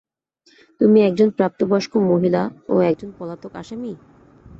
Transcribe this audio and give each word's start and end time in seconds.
তুমি 0.81 0.99
একজন 1.01 1.29
প্রাপ্তবয়স্ক 1.29 1.93
মহিলা 2.09 2.41
ও 2.69 2.75
একজন 2.81 3.09
পলাতক 3.17 3.53
আসামি? 3.55 3.91